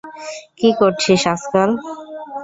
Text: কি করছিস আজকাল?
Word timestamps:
কি 0.57 0.69
করছিস 0.79 1.21
আজকাল? 1.33 1.69